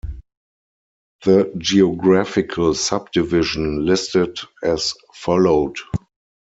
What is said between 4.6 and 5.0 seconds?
as